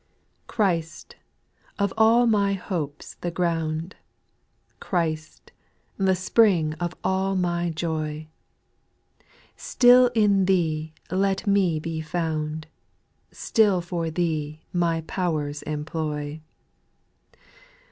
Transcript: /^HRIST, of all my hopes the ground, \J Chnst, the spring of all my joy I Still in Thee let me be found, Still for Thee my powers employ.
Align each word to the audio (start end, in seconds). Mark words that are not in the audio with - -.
/^HRIST, 0.47 1.13
of 1.77 1.93
all 1.95 2.25
my 2.25 2.53
hopes 2.53 3.17
the 3.21 3.29
ground, 3.29 3.95
\J 4.81 4.87
Chnst, 4.87 5.39
the 5.95 6.15
spring 6.15 6.73
of 6.79 6.95
all 7.03 7.35
my 7.35 7.69
joy 7.69 8.27
I 8.27 8.27
Still 9.55 10.09
in 10.15 10.45
Thee 10.45 10.95
let 11.11 11.45
me 11.45 11.79
be 11.79 12.01
found, 12.01 12.65
Still 13.31 13.79
for 13.79 14.09
Thee 14.09 14.63
my 14.73 15.01
powers 15.01 15.61
employ. 15.61 16.41